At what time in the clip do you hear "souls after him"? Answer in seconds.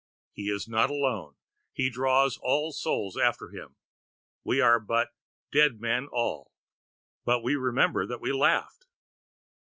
2.71-3.75